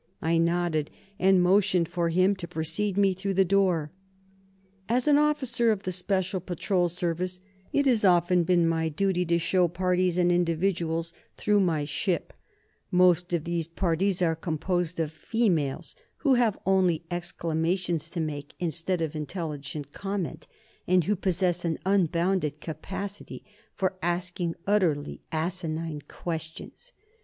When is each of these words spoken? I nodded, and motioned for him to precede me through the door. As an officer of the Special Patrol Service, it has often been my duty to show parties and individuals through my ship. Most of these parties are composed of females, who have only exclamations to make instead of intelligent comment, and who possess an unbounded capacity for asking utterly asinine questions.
I 0.23 0.39
nodded, 0.39 0.89
and 1.19 1.43
motioned 1.43 1.87
for 1.87 2.09
him 2.09 2.33
to 2.37 2.47
precede 2.47 2.97
me 2.97 3.13
through 3.13 3.35
the 3.35 3.45
door. 3.45 3.91
As 4.89 5.07
an 5.07 5.19
officer 5.19 5.69
of 5.69 5.83
the 5.83 5.91
Special 5.91 6.39
Patrol 6.39 6.89
Service, 6.89 7.39
it 7.71 7.85
has 7.85 8.03
often 8.03 8.43
been 8.43 8.67
my 8.67 8.89
duty 8.89 9.27
to 9.27 9.37
show 9.37 9.67
parties 9.67 10.17
and 10.17 10.31
individuals 10.31 11.13
through 11.37 11.59
my 11.59 11.83
ship. 11.85 12.33
Most 12.89 13.31
of 13.31 13.43
these 13.43 13.67
parties 13.67 14.23
are 14.23 14.35
composed 14.35 14.99
of 14.99 15.11
females, 15.11 15.95
who 16.17 16.33
have 16.33 16.57
only 16.65 17.03
exclamations 17.11 18.09
to 18.09 18.19
make 18.19 18.55
instead 18.57 19.03
of 19.03 19.15
intelligent 19.15 19.93
comment, 19.93 20.47
and 20.87 21.03
who 21.03 21.15
possess 21.15 21.63
an 21.63 21.77
unbounded 21.85 22.59
capacity 22.59 23.43
for 23.75 23.93
asking 24.01 24.55
utterly 24.65 25.21
asinine 25.31 26.01
questions. 26.07 26.91